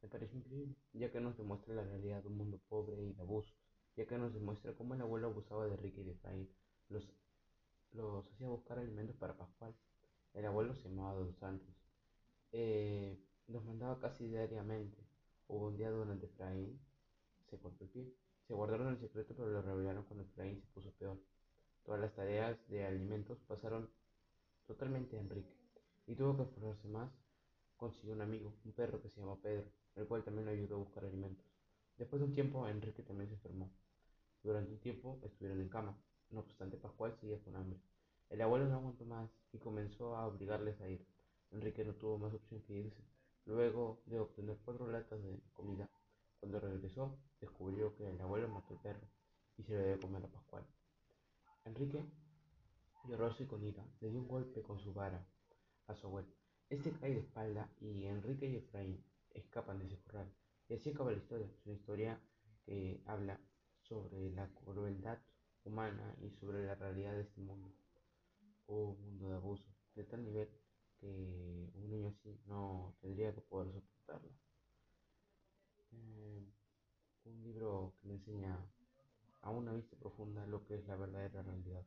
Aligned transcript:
Me 0.00 0.08
pareció 0.08 0.38
increíble, 0.38 0.76
ya 0.92 1.10
que 1.10 1.20
nos 1.20 1.36
demuestra 1.36 1.74
la 1.74 1.82
realidad 1.82 2.22
de 2.22 2.28
un 2.28 2.36
mundo 2.36 2.60
pobre 2.68 3.02
y 3.02 3.14
de 3.14 3.20
abusos, 3.20 3.52
ya 3.96 4.06
que 4.06 4.16
nos 4.16 4.32
demuestra 4.32 4.76
cómo 4.76 4.94
el 4.94 5.00
abuelo 5.00 5.26
abusaba 5.26 5.66
de 5.66 5.74
Enrique 5.74 6.02
y 6.02 6.04
de 6.04 6.12
Efraín, 6.12 6.48
los, 6.88 7.10
los 7.90 8.24
hacía 8.32 8.48
buscar 8.48 8.78
alimentos 8.78 9.16
para 9.16 9.36
Pascual. 9.36 9.74
El 10.34 10.44
abuelo 10.44 10.76
se 10.76 10.88
llamaba 10.88 11.14
Don 11.14 11.34
Santos. 11.34 11.74
Eh, 12.52 13.18
los 13.48 13.64
mandaba 13.64 13.98
casi 13.98 14.28
diariamente. 14.28 14.96
Hubo 15.48 15.66
un 15.66 15.76
día 15.76 15.90
durante 15.90 16.26
Efraín 16.26 16.78
se 17.50 17.58
cortó 17.58 17.82
el 17.82 17.90
pie. 17.90 18.14
Se 18.46 18.54
guardaron 18.54 18.86
el 18.86 19.00
secreto, 19.00 19.34
pero 19.34 19.48
lo 19.48 19.62
revelaron 19.62 20.04
cuando 20.04 20.22
Efraín 20.22 20.60
se 20.60 20.66
puso 20.68 20.92
peor. 20.92 21.18
Todas 21.84 22.00
las 22.00 22.14
tareas 22.14 22.56
de 22.68 22.86
alimentos 22.86 23.40
pasaron 23.48 23.90
totalmente 24.64 25.16
a 25.16 25.20
Enrique, 25.20 25.56
y 26.06 26.14
tuvo 26.14 26.36
que 26.36 26.42
esforzarse 26.42 26.88
más. 26.88 27.10
Consiguió 27.76 28.14
un 28.14 28.22
amigo, 28.22 28.54
un 28.64 28.72
perro 28.72 29.02
que 29.02 29.10
se 29.10 29.20
llamó 29.20 29.38
Pedro, 29.40 29.66
el 29.96 30.06
cual 30.06 30.24
también 30.24 30.46
lo 30.46 30.52
ayudó 30.52 30.76
a 30.76 30.78
buscar 30.78 31.04
alimentos. 31.04 31.44
Después 31.98 32.20
de 32.20 32.26
un 32.26 32.32
tiempo, 32.32 32.66
Enrique 32.68 33.02
también 33.02 33.28
se 33.28 33.34
enfermó. 33.34 33.70
Durante 34.42 34.72
un 34.72 34.80
tiempo 34.80 35.18
estuvieron 35.22 35.60
en 35.60 35.68
cama. 35.68 35.98
No 36.30 36.40
obstante, 36.40 36.76
Pascual 36.76 37.14
seguía 37.20 37.38
con 37.42 37.56
hambre. 37.56 37.80
El 38.30 38.40
abuelo 38.42 38.66
no 38.66 38.76
aguantó 38.76 39.04
más 39.04 39.30
y 39.52 39.58
comenzó 39.58 40.16
a 40.16 40.26
obligarles 40.26 40.80
a 40.80 40.88
ir. 40.88 41.06
Enrique 41.50 41.84
no 41.84 41.94
tuvo 41.94 42.18
más 42.18 42.32
opción 42.32 42.62
que 42.62 42.74
irse. 42.74 43.02
Luego 43.44 44.02
de 44.06 44.18
obtener 44.18 44.58
cuatro 44.64 44.90
latas 44.90 45.22
de 45.22 45.40
comida, 45.54 45.88
cuando 46.40 46.60
regresó, 46.60 47.16
descubrió 47.40 47.94
que 47.94 48.08
el 48.08 48.20
abuelo 48.20 48.48
mató 48.48 48.74
al 48.74 48.80
perro 48.80 49.06
y 49.56 49.62
se 49.62 49.76
lo 49.76 49.84
dio 49.84 50.00
comer 50.00 50.24
a 50.24 50.28
Pascual. 50.28 50.64
Enrique, 51.64 52.04
lloroso 53.04 53.42
y 53.42 53.46
con 53.46 53.62
ira, 53.64 53.84
le 54.00 54.10
dio 54.10 54.20
un 54.20 54.28
golpe 54.28 54.62
con 54.62 54.80
su 54.80 54.92
vara 54.92 55.24
a 55.88 55.92
abuelo. 55.92 56.28
Este 56.68 56.90
cae 56.90 57.14
de 57.14 57.20
espalda 57.20 57.70
y 57.80 58.06
Enrique 58.06 58.46
y 58.46 58.56
Efraín 58.56 59.04
escapan 59.34 59.78
de 59.78 59.84
ese 59.86 59.98
corral. 59.98 60.28
Y 60.68 60.74
así 60.74 60.90
acaba 60.90 61.12
la 61.12 61.18
historia. 61.18 61.46
Es 61.46 61.66
una 61.66 61.74
historia 61.74 62.20
que 62.64 63.00
habla 63.06 63.38
sobre 63.82 64.30
la 64.32 64.48
crueldad 64.48 65.18
humana 65.62 66.16
y 66.20 66.30
sobre 66.30 66.66
la 66.66 66.74
realidad 66.74 67.12
de 67.12 67.22
este 67.22 67.40
mundo. 67.40 67.72
Un 68.66 69.00
mundo 69.00 69.28
de 69.30 69.36
abuso, 69.36 69.64
de 69.94 70.02
tal 70.04 70.24
nivel 70.24 70.48
que 70.98 71.70
un 71.74 71.88
niño 71.88 72.08
así 72.08 72.36
no 72.46 72.96
tendría 73.00 73.32
que 73.32 73.42
poder 73.42 73.72
soportarlo. 73.72 74.32
Eh, 75.92 76.52
un 77.26 77.42
libro 77.44 77.94
que 78.00 78.08
me 78.08 78.14
enseña 78.14 78.58
a 79.42 79.50
una 79.50 79.72
vista 79.72 79.96
profunda 79.96 80.44
lo 80.46 80.66
que 80.66 80.74
es 80.74 80.86
la 80.88 80.96
verdadera 80.96 81.42
realidad. 81.42 81.86